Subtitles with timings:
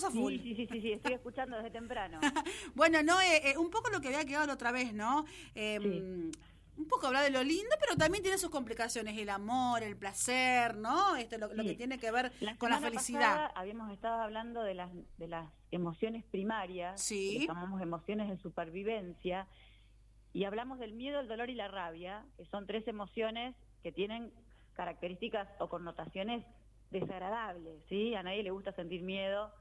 [0.00, 0.34] estamos a full.
[0.34, 2.20] Sí, sí, sí, sí, estoy escuchando desde temprano.
[2.74, 5.24] bueno, no, eh, eh, un poco lo que había quedado la otra vez, ¿no?
[5.54, 5.78] Eh,
[6.76, 10.76] un poco hablar de lo lindo, pero también tiene sus complicaciones, el amor, el placer,
[10.76, 11.14] ¿no?
[11.16, 13.50] Esto lo, lo que tiene que ver con la felicidad.
[13.54, 17.40] habíamos estado hablando de las de las emociones primarias, sí.
[17.40, 19.46] que llamamos emociones de supervivencia,
[20.32, 24.32] y hablamos del miedo, el dolor y la rabia, que son tres emociones que tienen
[24.74, 26.44] características o connotaciones
[26.90, 28.14] desagradables, ¿sí?
[28.14, 29.52] A nadie le gusta sentir miedo,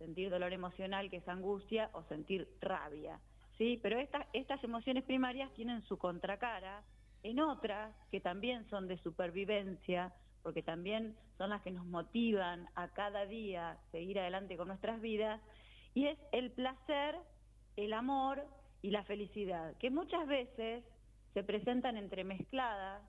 [0.00, 3.20] sentir dolor emocional, que es angustia, o sentir rabia.
[3.58, 3.78] ¿sí?
[3.82, 3.98] Pero
[4.32, 6.82] estas emociones primarias tienen su contracara
[7.22, 12.88] en otras que también son de supervivencia, porque también son las que nos motivan a
[12.88, 15.38] cada día seguir adelante con nuestras vidas,
[15.92, 17.16] y es el placer,
[17.76, 18.46] el amor
[18.80, 20.82] y la felicidad, que muchas veces
[21.34, 23.02] se presentan entremezcladas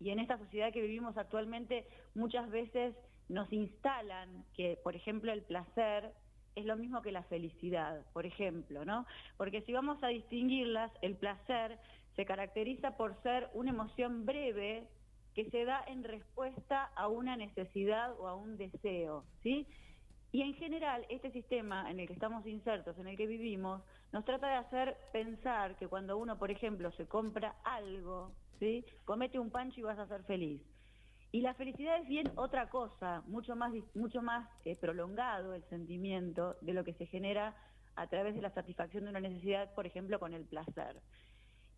[0.00, 2.96] y en esta sociedad que vivimos actualmente muchas veces
[3.28, 6.12] nos instalan que, por ejemplo, el placer
[6.54, 9.06] es lo mismo que la felicidad, por ejemplo, ¿no?
[9.36, 11.78] Porque si vamos a distinguirlas, el placer
[12.16, 14.88] se caracteriza por ser una emoción breve
[15.34, 19.66] que se da en respuesta a una necesidad o a un deseo, ¿sí?
[20.32, 24.24] Y en general, este sistema en el que estamos insertos, en el que vivimos, nos
[24.24, 28.84] trata de hacer pensar que cuando uno, por ejemplo, se compra algo, ¿sí?
[29.04, 30.60] Comete un pancho y vas a ser feliz.
[31.30, 36.56] Y la felicidad es bien otra cosa, mucho más, mucho más eh, prolongado el sentimiento
[36.62, 37.54] de lo que se genera
[37.96, 41.02] a través de la satisfacción de una necesidad, por ejemplo, con el placer.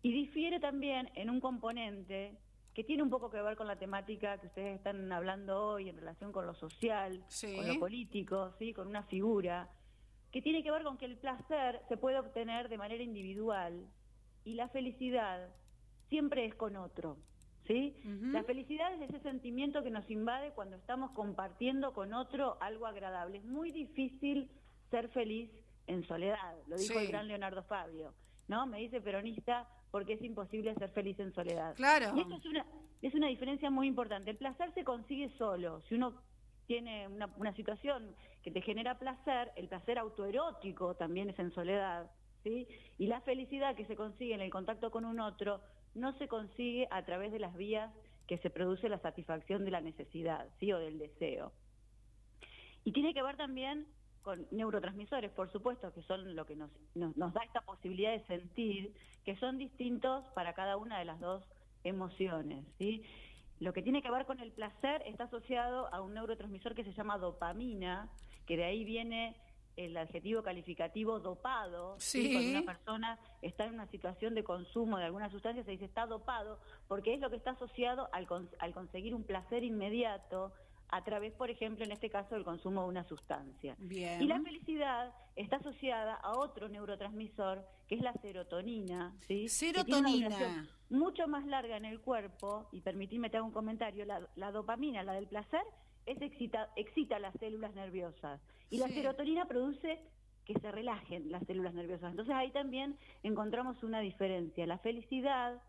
[0.01, 2.37] Y difiere también en un componente
[2.73, 5.97] que tiene un poco que ver con la temática que ustedes están hablando hoy en
[5.97, 7.23] relación con lo social,
[7.55, 8.73] con lo político, ¿sí?
[8.73, 9.69] con una figura,
[10.31, 13.85] que tiene que ver con que el placer se puede obtener de manera individual
[14.45, 15.49] y la felicidad
[16.07, 17.17] siempre es con otro.
[17.71, 17.95] ¿Sí?
[18.31, 23.37] La felicidad es ese sentimiento que nos invade cuando estamos compartiendo con otro algo agradable.
[23.37, 24.49] Es muy difícil
[24.89, 25.49] ser feliz
[25.87, 28.13] en soledad, lo dijo el gran Leonardo Fabio,
[28.47, 28.65] ¿no?
[28.67, 31.75] Me dice peronista porque es imposible ser feliz en soledad.
[31.75, 32.13] Claro.
[32.15, 32.65] Y esto es una,
[33.01, 34.29] es una diferencia muy importante.
[34.29, 35.81] El placer se consigue solo.
[35.89, 36.21] Si uno
[36.67, 42.09] tiene una, una situación que te genera placer, el placer autoerótico también es en soledad,
[42.43, 42.67] ¿sí?
[42.97, 45.61] Y la felicidad que se consigue en el contacto con un otro
[45.93, 47.91] no se consigue a través de las vías
[48.27, 50.71] que se produce la satisfacción de la necesidad, ¿sí?
[50.71, 51.51] o del deseo.
[52.83, 53.87] Y tiene que ver también
[54.21, 58.93] con neurotransmisores, por supuesto, que son lo que nos, nos, da esta posibilidad de sentir,
[59.25, 61.43] que son distintos para cada una de las dos
[61.83, 63.03] emociones, ¿sí?
[63.59, 66.93] Lo que tiene que ver con el placer está asociado a un neurotransmisor que se
[66.93, 68.09] llama dopamina,
[68.47, 69.35] que de ahí viene
[69.75, 72.31] el adjetivo calificativo dopado, sí.
[72.33, 76.05] cuando una persona está en una situación de consumo de alguna sustancia se dice está
[76.05, 78.27] dopado, porque es lo que está asociado al,
[78.59, 80.53] al conseguir un placer inmediato
[80.91, 83.75] a través, por ejemplo, en este caso, del consumo de una sustancia.
[83.79, 84.21] Bien.
[84.21, 89.15] Y la felicidad está asociada a otro neurotransmisor, que es la serotonina.
[89.25, 89.47] ¿sí?
[89.47, 90.67] Serotonina.
[90.89, 95.01] mucho más larga en el cuerpo, y permitidme te hago un comentario, la, la dopamina,
[95.03, 95.63] la del placer,
[96.05, 99.99] es excita, excita las células nerviosas y la serotonina produce
[100.45, 102.11] que se relajen las células nerviosas.
[102.11, 104.65] Entonces ahí también encontramos una diferencia.
[104.65, 105.61] La felicidad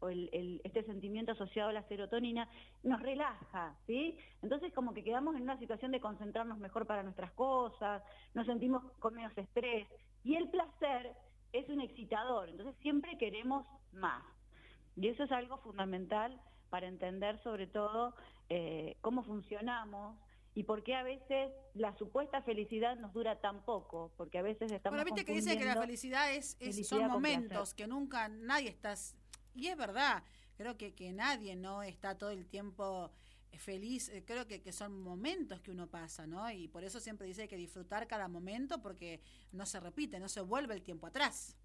[0.00, 2.48] o el, este sentimiento asociado a la serotonina
[2.82, 4.16] nos relaja, ¿sí?
[4.42, 8.02] Entonces como que quedamos en una situación de concentrarnos mejor para nuestras cosas,
[8.34, 9.86] nos sentimos con menos estrés
[10.24, 11.12] y el placer
[11.52, 14.22] es un excitador, entonces siempre queremos más.
[14.96, 16.40] Y eso es algo fundamental
[16.70, 18.14] para entender sobre todo
[18.50, 20.18] eh, cómo funcionamos
[20.54, 24.72] y por qué a veces la supuesta felicidad nos dura tan poco, porque a veces
[24.72, 26.56] estamos Bueno, viste que dice que la felicidad es,
[26.86, 28.94] son momentos, que nunca nadie está...
[29.54, 30.24] Y es verdad,
[30.56, 33.12] creo que, que nadie no está todo el tiempo
[33.58, 36.50] feliz, eh, creo que, que son momentos que uno pasa, ¿no?
[36.50, 39.20] Y por eso siempre dice que disfrutar cada momento porque
[39.52, 41.56] no se repite, no se vuelve el tiempo atrás.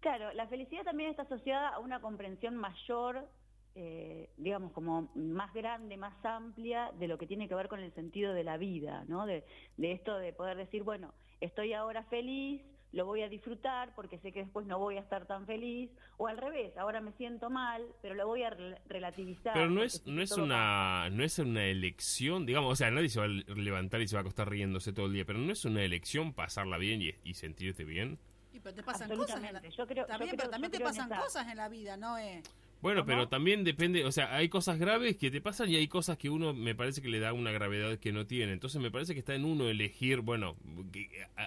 [0.00, 3.28] Claro, la felicidad también está asociada a una comprensión mayor
[3.80, 7.94] eh, digamos, como más grande, más amplia de lo que tiene que ver con el
[7.94, 9.24] sentido de la vida, ¿no?
[9.24, 9.44] De,
[9.78, 12.60] esto de poder decir, bueno, estoy ahora feliz,
[12.90, 16.26] lo voy a disfrutar porque sé que después no voy a estar tan feliz, o
[16.26, 18.50] al revés, ahora me siento mal, pero lo voy a
[18.88, 19.54] relativizar.
[19.54, 23.20] Pero no es, no es una, no es una elección, digamos, o sea, nadie se
[23.20, 25.64] va a levantar y se va a acostar riéndose todo el día, pero no es
[25.64, 28.18] una elección pasarla bien y, sentirte bien.
[28.52, 29.40] Y pero te pasan cosas
[29.76, 32.18] yo creo, también, pero también te pasan cosas en la vida, ¿no?
[32.18, 32.42] Eh,
[32.80, 36.16] bueno, pero también depende, o sea, hay cosas graves que te pasan y hay cosas
[36.16, 38.52] que uno me parece que le da una gravedad que no tiene.
[38.52, 40.56] Entonces me parece que está en uno elegir, bueno,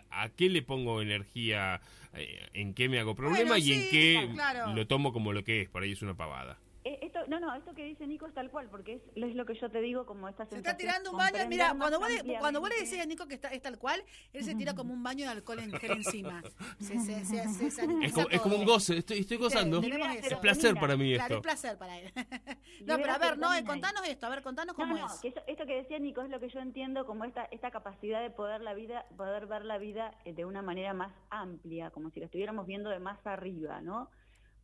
[0.09, 1.81] a, qué le pongo energía,
[2.13, 4.29] eh, en qué me hago problema y en qué
[4.75, 5.69] lo tomo como lo que es.
[5.69, 6.59] Por ahí es una pavada.
[6.83, 9.45] Eh, esto, no, no, esto que dice Nico es tal cual, porque es, es lo
[9.45, 12.39] que yo te digo como esta Se está tirando un baño, mira, cuando vos, le,
[12.39, 14.91] cuando vos le decís a Nico que está, es tal cual, él se tira como
[14.91, 16.41] un baño de alcohol en gel encima.
[16.79, 17.37] Se, se, se,
[18.03, 19.79] es, como, es, como, un goce, estoy, estoy gozando.
[19.79, 22.11] es placer para mí claro, es placer para él.
[22.85, 25.35] no, pero a ver, no, contanos esto, a ver, contanos cómo no, es.
[25.45, 28.61] esto que decía Nico es lo que yo entiendo como esta, esta capacidad de poder,
[28.61, 32.25] la vida, poder ver la vida eh, de una manera más amplia, como si la
[32.25, 34.09] estuviéramos viendo de más arriba, ¿no?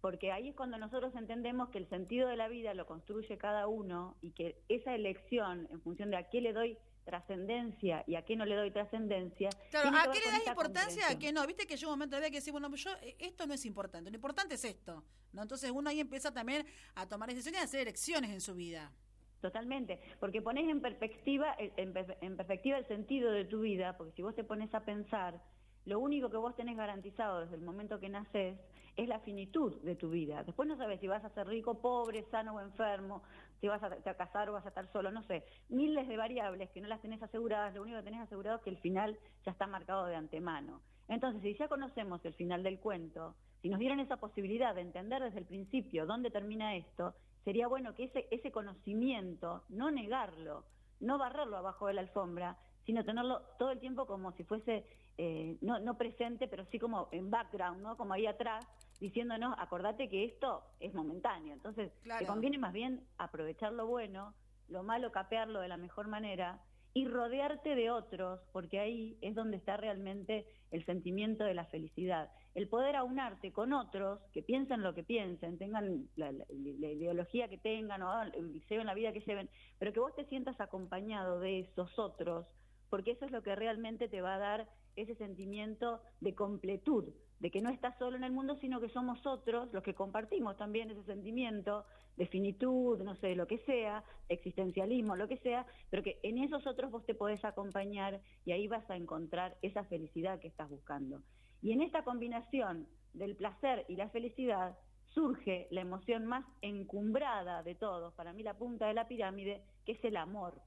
[0.02, 3.68] Porque ahí es cuando nosotros entendemos que el sentido de la vida lo construye cada
[3.68, 8.24] uno y que esa elección en función de a qué le doy trascendencia y a
[8.24, 9.50] qué no le doy trascendencia.
[9.72, 11.10] Claro, ¿a qué le das importancia?
[11.10, 11.48] A qué no.
[11.48, 14.12] Viste que yo un momento había que decir, bueno, yo eh, esto no es importante,
[14.12, 15.04] lo importante es esto.
[15.32, 15.42] ¿no?
[15.42, 18.92] Entonces uno ahí empieza también a tomar decisiones y a hacer elecciones en su vida.
[19.40, 21.94] Totalmente, porque pones en perspectiva, en
[22.36, 25.40] perspectiva el sentido de tu vida, porque si vos te pones a pensar,
[25.88, 28.60] lo único que vos tenés garantizado desde el momento que naces
[28.98, 30.44] es la finitud de tu vida.
[30.44, 33.24] Después no sabes si vas a ser rico, pobre, sano o enfermo,
[33.62, 35.46] si vas a, casar o vas a estar solo, no sé.
[35.70, 38.70] Miles de variables que no las tenés aseguradas, lo único que tenés asegurado es que
[38.70, 40.82] el final ya está marcado de antemano.
[41.08, 45.24] Entonces, si ya conocemos el final del cuento, si nos dieran esa posibilidad de entender
[45.24, 50.66] desde el principio dónde termina esto, sería bueno que ese, ese conocimiento, no negarlo,
[51.00, 54.86] no barrerlo abajo de la alfombra, sino tenerlo todo el tiempo como si fuese,
[55.18, 57.98] eh, no, no presente, pero sí como en background, ¿no?
[57.98, 58.66] Como ahí atrás,
[59.00, 61.54] diciéndonos, acordate que esto es momentáneo.
[61.54, 64.34] Entonces, te conviene más bien aprovechar lo bueno,
[64.68, 66.62] lo malo capearlo de la mejor manera
[66.94, 72.32] y rodearte de otros, porque ahí es donde está realmente el sentimiento de la felicidad.
[72.56, 78.02] El poder aunarte con otros que piensen lo que piensen, tengan la, ideología que tengan
[78.02, 78.24] o
[78.68, 82.48] lleven la vida que lleven, pero que vos te sientas acompañado de esos otros,
[82.90, 87.06] porque eso es lo que realmente te va a dar ese sentimiento de completud,
[87.40, 90.58] de que no estás solo en el mundo, sino que somos otros los que compartimos
[90.58, 91.86] también ese sentimiento
[92.18, 96.66] de finitud, no sé, lo que sea, existencialismo, lo que sea, pero que en esos
[96.66, 101.22] otros vos te podés acompañar y ahí vas a encontrar esa felicidad que estás buscando.
[101.62, 104.78] Y en esta combinación del placer y la felicidad
[105.14, 109.94] surge la emoción más encumbrada de todos, para mí la punta de la pirámide, que
[109.94, 110.62] es el amor.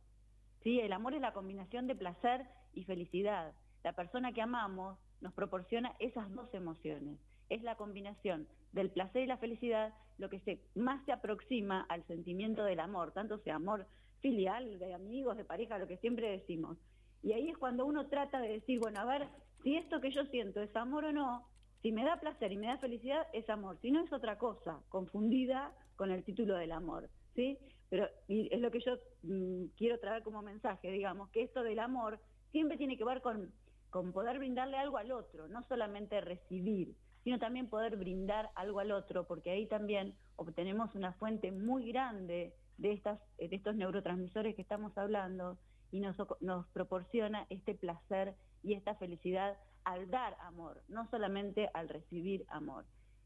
[0.62, 0.78] ¿Sí?
[0.80, 3.54] El amor es la combinación de placer y felicidad.
[3.82, 7.18] La persona que amamos nos proporciona esas dos emociones.
[7.48, 12.06] Es la combinación del placer y la felicidad lo que se, más se aproxima al
[12.06, 13.86] sentimiento del amor, tanto sea amor
[14.20, 16.76] filial, de amigos, de pareja, lo que siempre decimos.
[17.22, 19.28] Y ahí es cuando uno trata de decir, bueno, a ver,
[19.62, 21.46] si esto que yo siento es amor o no,
[21.82, 23.78] si me da placer y me da felicidad, es amor.
[23.80, 27.08] Si no, es otra cosa, confundida con el título del amor.
[27.34, 27.58] ¿sí?
[27.88, 31.78] Pero y es lo que yo mm, quiero traer como mensaje, digamos, que esto del
[31.78, 32.18] amor
[32.52, 33.52] siempre tiene que ver con
[33.90, 38.92] con poder brindarle algo al otro, no solamente recibir, sino también poder brindar algo al
[38.92, 44.62] otro, porque ahí también obtenemos una fuente muy grande de, estas, de estos neurotransmisores que
[44.62, 45.58] estamos hablando
[45.90, 51.88] y nos, nos proporciona este placer y esta felicidad al dar amor, no solamente al
[51.88, 52.84] recibir amor.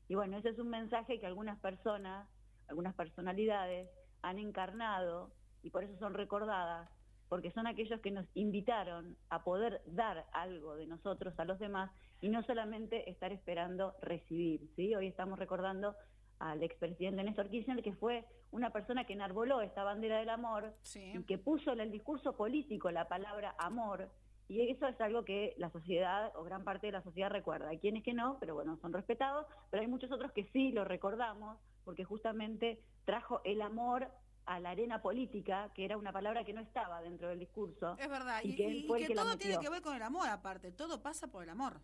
[0.09, 2.29] Y bueno, ese es un mensaje que algunas personas,
[2.69, 3.89] algunas personalidades
[4.23, 5.31] han encarnado
[5.63, 6.89] y por eso son recordadas
[7.29, 11.91] porque son aquellos que nos invitaron a poder dar algo de nosotros a los demás
[12.21, 14.69] y no solamente estar esperando recibir.
[14.77, 14.95] ¿sí?
[14.95, 15.95] Hoy estamos recordando
[16.39, 21.23] al expresidente Néstor Kirchner, que fue una persona que enarboló esta bandera del amor y
[21.25, 24.11] que puso en el discurso político la palabra amor,
[24.47, 27.69] y eso es algo que la sociedad o gran parte de la sociedad recuerda.
[27.69, 30.85] Hay quienes que no, pero bueno, son respetados, pero hay muchos otros que sí lo
[30.85, 34.09] recordamos, porque justamente trajo el amor
[34.47, 37.97] a la arena política, que era una palabra que no estaba dentro del discurso.
[37.99, 41.45] Es verdad, y, que, todo tiene que ver con el amor aparte, todo pasa por
[41.45, 41.81] el amor.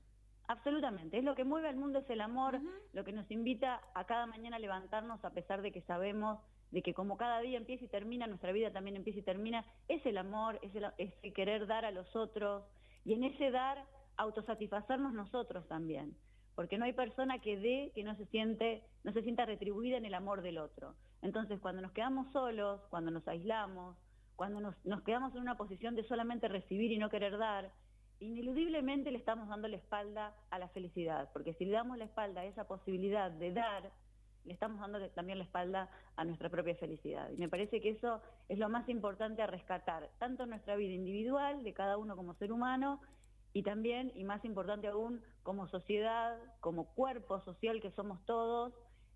[0.49, 2.61] Absolutamente, es lo que mueve al mundo es el amor,
[2.93, 6.40] lo que nos invita a cada mañana a levantarnos a pesar de que sabemos
[6.71, 10.05] de que como cada día empieza y termina, nuestra vida también empieza y termina, es
[10.07, 12.64] el amor, es el, es el querer dar a los otros
[13.05, 13.85] y en ese dar
[14.17, 16.17] autosatisfacernos nosotros también,
[16.55, 20.05] porque no hay persona que dé que no se siente, no se sienta retribuida en
[20.05, 20.95] el amor del otro.
[21.23, 23.97] Entonces, cuando nos quedamos solos, cuando nos aislamos,
[24.37, 27.71] cuando nos, quedamos en una posición de solamente recibir y no querer dar,
[28.21, 32.41] ineludiblemente le estamos dando la espalda a la felicidad, porque si le damos la espalda
[32.41, 33.91] a esa posibilidad de dar,
[34.47, 37.29] le estamos dando también la espalda a nuestra propia felicidad.
[37.31, 41.62] Y me parece que eso es lo más importante a rescatar, tanto nuestra vida individual,
[41.62, 43.00] de cada uno como ser humano,
[43.53, 48.73] y también, y más importante aún, como sociedad, como cuerpo social que somos todos,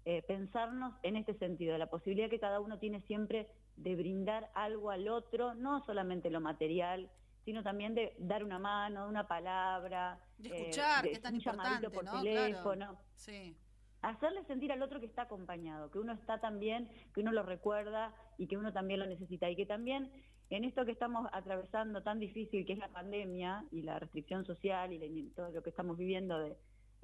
[0.07, 4.91] eh, pensarnos en este sentido, la posibilidad que cada uno tiene siempre de brindar algo
[4.91, 7.11] al otro, no solamente lo material,
[7.45, 12.05] sino también de dar una mano, una palabra, de escuchar, que es tan importante, por
[12.05, 12.99] teléfono.
[13.15, 13.57] Sí.
[14.03, 18.15] hacerle sentir al otro que está acompañado, que uno está también, que uno lo recuerda
[18.37, 20.11] y que uno también lo necesita y que también
[20.51, 24.93] en esto que estamos atravesando tan difícil que es la pandemia y la restricción social
[24.93, 26.55] y todo lo que estamos viviendo de,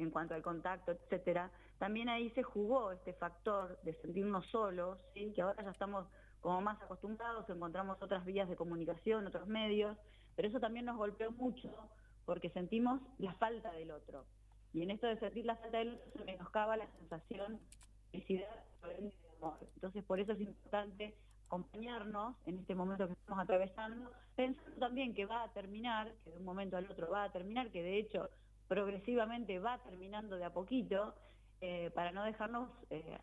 [0.02, 5.32] en cuanto al contacto, etcétera, también ahí se jugó este factor de sentirnos solos, ¿sí?
[5.34, 6.06] que ahora ya estamos
[6.40, 9.96] como más acostumbrados, encontramos otras vías de comunicación, otros medios,
[10.36, 11.70] pero eso también nos golpeó mucho
[12.24, 14.24] porque sentimos la falta del otro.
[14.72, 17.60] Y en esto de sentir la falta del otro se menoscaba la sensación
[18.12, 19.58] de felicidad de amor.
[19.74, 21.14] Entonces por eso es importante
[21.46, 26.38] acompañarnos en este momento que estamos atravesando, pensando también que va a terminar, que de
[26.38, 28.30] un momento al otro va a terminar, que de hecho
[28.70, 31.12] progresivamente va terminando de a poquito,
[31.60, 33.18] eh, para no dejarnos eh,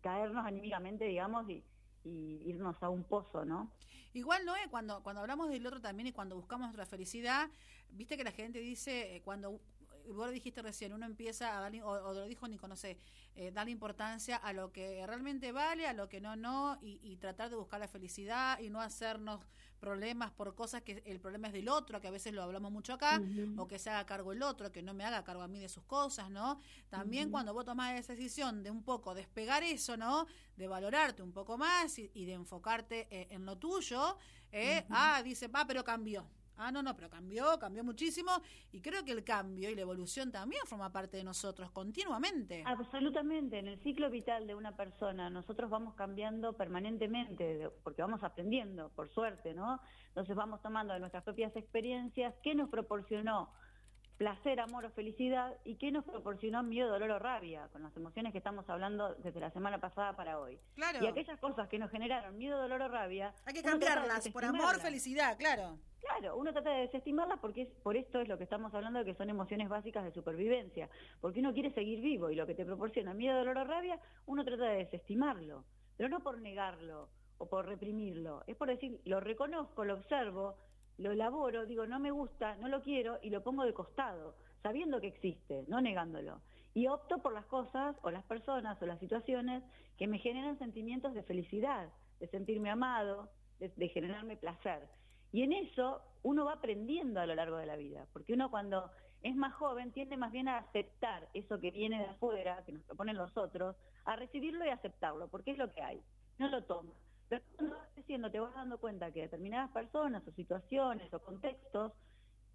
[0.00, 1.62] caernos anímicamente, digamos, y,
[2.06, 3.70] irnos a un pozo, ¿no?
[4.14, 4.54] Igual, ¿no?
[4.70, 7.50] cuando, cuando hablamos del otro también y cuando buscamos nuestra felicidad,
[7.90, 9.60] viste que la gente dice, eh, cuando
[10.12, 12.98] vos dijiste recién, uno empieza a darle, o, lo dijo Nico, no sé,
[13.36, 17.50] eh, darle importancia a lo que realmente vale, a lo que no, no, y, tratar
[17.50, 19.40] de buscar la felicidad y no hacernos
[19.84, 22.94] problemas por cosas que el problema es del otro, que a veces lo hablamos mucho
[22.94, 23.20] acá,
[23.58, 25.68] o que se haga cargo el otro, que no me haga cargo a mí de
[25.68, 26.58] sus cosas, ¿no?
[26.88, 30.26] También cuando vos tomás esa decisión de un poco despegar eso, ¿no?
[30.56, 34.16] De valorarte un poco más y, de enfocarte eh, en lo tuyo,
[34.52, 36.26] eh, ah, dice, va, pero cambió
[36.56, 38.30] Ah, no, no, pero cambió, cambió muchísimo
[38.72, 42.62] y creo que el cambio y la evolución también forma parte de nosotros continuamente.
[42.66, 48.90] Absolutamente, en el ciclo vital de una persona nosotros vamos cambiando permanentemente porque vamos aprendiendo,
[48.90, 49.80] por suerte, ¿no?
[50.08, 53.50] Entonces vamos tomando de nuestras propias experiencias qué nos proporcionó
[54.16, 58.32] placer, amor o felicidad y qué nos proporcionó miedo, dolor o rabia, con las emociones
[58.32, 60.58] que estamos hablando desde la semana pasada para hoy.
[60.74, 61.02] Claro.
[61.02, 63.34] Y aquellas cosas que nos generaron miedo, dolor o rabia.
[63.44, 65.78] Hay que cambiarlas por amor, felicidad, claro.
[66.00, 69.06] Claro, uno trata de desestimarlas porque es, por esto es lo que estamos hablando de
[69.06, 70.88] que son emociones básicas de supervivencia,
[71.20, 74.44] porque uno quiere seguir vivo y lo que te proporciona miedo, dolor o rabia, uno
[74.44, 75.64] trata de desestimarlo,
[75.96, 80.56] pero no por negarlo o por reprimirlo, es por decir, lo reconozco, lo observo,
[80.98, 85.00] lo elaboro, digo, no me gusta, no lo quiero y lo pongo de costado, sabiendo
[85.00, 86.40] que existe, no negándolo.
[86.72, 89.62] Y opto por las cosas o las personas o las situaciones
[89.96, 91.88] que me generan sentimientos de felicidad,
[92.20, 94.88] de sentirme amado, de generarme placer.
[95.32, 98.90] Y en eso uno va aprendiendo a lo largo de la vida, porque uno cuando
[99.22, 102.82] es más joven tiende más bien a aceptar eso que viene de afuera, que nos
[102.82, 103.74] proponen los otros,
[104.04, 106.00] a recibirlo y aceptarlo, porque es lo que hay,
[106.38, 106.92] no lo toma.
[107.28, 111.92] Pero cuando vas creciendo te vas dando cuenta que determinadas personas o situaciones o contextos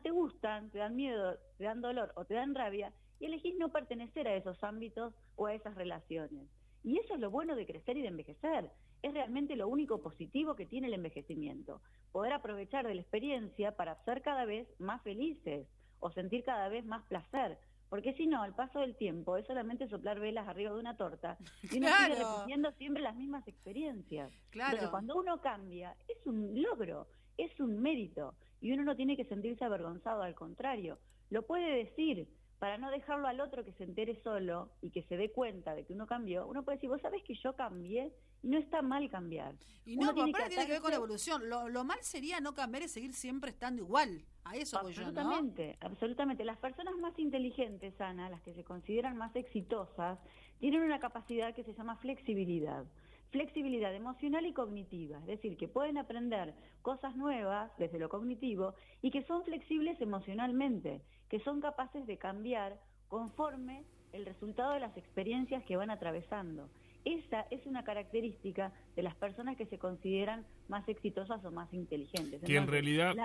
[0.03, 3.69] te gustan, te dan miedo, te dan dolor o te dan rabia y elegís no
[3.69, 6.47] pertenecer a esos ámbitos o a esas relaciones.
[6.83, 8.71] Y eso es lo bueno de crecer y de envejecer.
[9.01, 11.81] Es realmente lo único positivo que tiene el envejecimiento.
[12.11, 15.67] Poder aprovechar de la experiencia para ser cada vez más felices
[15.99, 17.59] o sentir cada vez más placer.
[17.89, 21.37] Porque si no, al paso del tiempo es solamente soplar velas arriba de una torta
[21.63, 24.31] y uno sigue repitiendo siempre las mismas experiencias.
[24.51, 24.73] Claro.
[24.73, 29.25] Entonces, cuando uno cambia, es un logro, es un mérito y uno no tiene que
[29.25, 32.27] sentirse avergonzado, al contrario, lo puede decir,
[32.59, 35.85] para no dejarlo al otro que se entere solo y que se dé cuenta de
[35.85, 38.13] que uno cambió, uno puede decir, vos sabés que yo cambié
[38.43, 39.55] y no está mal cambiar.
[39.85, 41.49] Y no, tiene, que, tiene que ver con la evolución.
[41.49, 44.25] Lo, mal sería no cambiar y seguir siempre estando igual.
[44.43, 46.43] A eso voy yo, Absolutamente, absolutamente.
[46.43, 50.19] Las personas más inteligentes, Ana, las que se consideran más exitosas,
[50.59, 52.85] tienen una capacidad que se llama flexibilidad
[53.31, 58.73] flexibilidad emocional y cognitiva, es decir, que pueden aprender cosas nuevas desde lo cognitivo
[59.03, 63.83] y que son flexibles emocionalmente, que son capaces de cambiar conforme
[64.13, 66.69] el resultado de las experiencias que van atravesando.
[67.05, 72.41] Esa es una característica de las personas que se consideran más exitosas o más inteligentes.
[72.41, 73.15] Que en realidad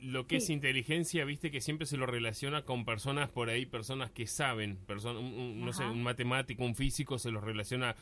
[0.00, 4.10] lo que es inteligencia, viste que siempre se lo relaciona con personas por ahí, personas
[4.10, 7.96] que saben, personas, no sé, un matemático, un físico se los relaciona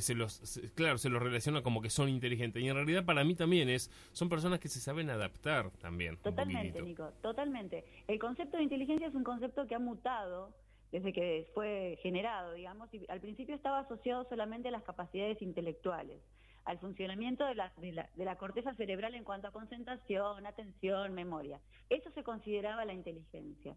[0.00, 3.36] se los claro, se los relaciona como que son inteligentes y en realidad para mí
[3.36, 6.16] también es son personas que se saben adaptar también.
[6.16, 7.84] Totalmente, Nico, totalmente.
[8.08, 10.52] El concepto de inteligencia es un concepto que ha mutado
[10.92, 16.18] desde que fue generado, digamos, y al principio estaba asociado solamente a las capacidades intelectuales,
[16.66, 21.60] al funcionamiento de la, de la, corteza cerebral en cuanto a concentración, atención, memoria.
[21.88, 23.76] Eso se consideraba la inteligencia.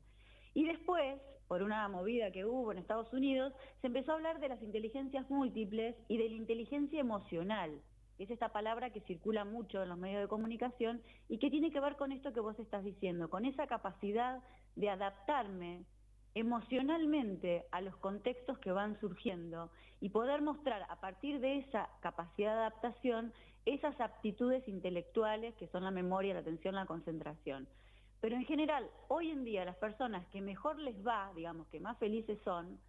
[0.54, 4.50] Y después, por una movida que hubo en Estados Unidos, se empezó a hablar de
[4.50, 7.80] las inteligencias múltiples y de la inteligencia emocional,
[8.20, 11.80] es esta palabra que circula mucho en los medios de comunicación y que tiene que
[11.80, 14.42] ver con esto que vos estás diciendo, con esa capacidad
[14.76, 15.86] de adaptarme
[16.36, 19.70] emocionalmente a los contextos que van surgiendo
[20.02, 23.34] y poder mostrar a partir de esa capacidad de adaptación
[23.66, 27.68] esas aptitudes intelectuales que son la memoria, la atención, la concentración.
[28.22, 31.98] Pero en general, hoy en día las personas que mejor les va, digamos, que más
[31.98, 32.80] felices son,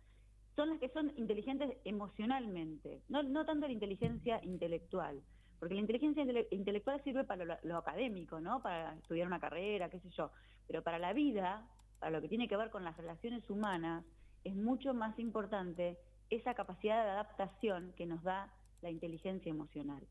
[0.56, 5.20] son las que son inteligentes emocionalmente, no, no tanto la inteligencia intelectual.
[5.60, 8.62] Porque la inteligencia intelectual sirve para lo, académico, ¿no?
[8.62, 10.30] Para estudiar una carrera, qué sé yo.
[10.66, 11.68] Pero para la vida,
[12.00, 14.04] para lo que tiene que ver con las relaciones humanas,
[14.42, 15.98] es mucho más importante
[16.30, 18.52] esa capacidad de adaptación que nos da
[18.82, 20.02] la inteligencia emocional.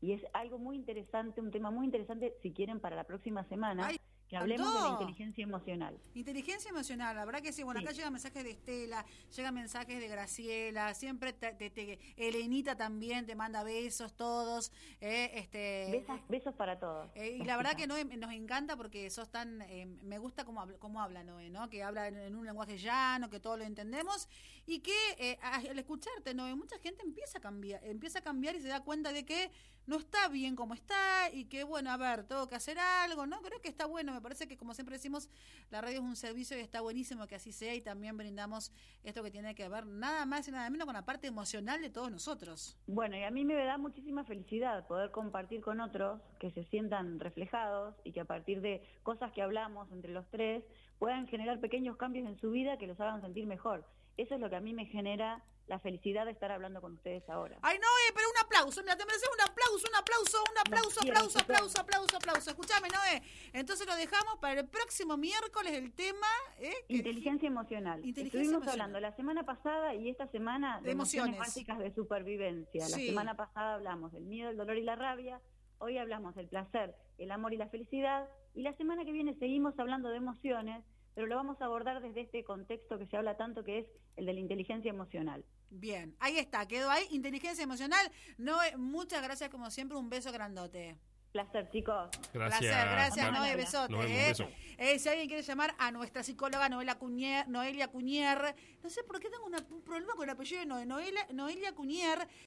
[0.00, 3.88] Y es algo muy interesante, un tema muy interesante, si quieren, para la próxima semana
[4.28, 5.98] que hablemos de la inteligencia emocional.
[6.14, 7.62] Inteligencia emocional, la verdad que sí.
[7.62, 9.04] Bueno, acá llegan mensajes de Estela,
[9.34, 14.70] llegan mensajes de Graciela, siempre te, Elenita también te manda besos todos.
[15.00, 17.10] Eh, este, besos, para todos.
[17.14, 20.66] Eh, y la verdad que Noé nos encanta porque sos tan, eh, me gusta cómo,
[20.78, 21.70] cómo habla Noé, ¿no?
[21.70, 24.28] Que habla en, un lenguaje llano, que todos lo entendemos
[24.66, 28.68] y que al escucharte, Noé, mucha gente empieza a cambiar, empieza a cambiar y se
[28.68, 29.50] da cuenta de que
[29.88, 33.40] no está bien como está y que, bueno, a ver, tengo que hacer algo, ¿no?
[33.40, 35.30] Creo que está bueno, me parece que como siempre decimos,
[35.70, 38.70] la radio es un servicio y está buenísimo que así sea y también brindamos
[39.02, 41.88] esto que tiene que ver nada más y nada menos con la parte emocional de
[41.88, 42.76] todos nosotros.
[42.86, 47.18] Bueno, y a mí me da muchísima felicidad poder compartir con otros que se sientan
[47.18, 50.62] reflejados y que a partir de cosas que hablamos entre los tres
[50.98, 53.86] puedan generar pequeños cambios en su vida que los hagan sentir mejor.
[54.18, 57.28] Eso es lo que a mí me genera la felicidad de estar hablando con ustedes
[57.28, 57.58] ahora.
[57.62, 61.00] Ay, no, eh, pero un aplauso, mira, te mereces un aplauso, un aplauso, un aplauso,
[61.00, 62.50] aplauso, aplauso, aplauso, aplauso.
[62.50, 63.22] Escúchame, Noé.
[63.52, 66.26] Entonces lo dejamos para el próximo miércoles el tema...
[66.58, 68.02] Eh, Inteligencia emocional.
[68.04, 71.38] Estuvimos hablando la semana pasada y esta semana de, emociones.
[71.38, 72.88] básicas de supervivencia.
[72.88, 75.40] La semana pasada hablamos del miedo, el dolor y la rabia.
[75.78, 78.28] Hoy hablamos del placer, el amor y la felicidad.
[78.54, 80.82] Y la semana que viene seguimos hablando de emociones
[81.18, 84.26] pero lo vamos a abordar desde este contexto que se habla tanto, que es el
[84.26, 85.44] de la inteligencia emocional.
[85.70, 88.10] Bien, ahí está, quedó ahí, inteligencia emocional.
[88.38, 90.96] Noé, muchas gracias como siempre, un beso grandote.
[91.32, 92.08] Placer, chicos.
[92.32, 92.60] Gracias.
[92.60, 93.94] Placer, gracias, Noé, besote.
[94.06, 94.34] ¿eh?
[94.78, 99.20] Eh, si alguien quiere llamar a nuestra psicóloga Noelia Cuñer, Noelia Cuñer, no sé por
[99.20, 102.26] qué tengo un problema con el apellido de Noelia, Noelia Cuñer,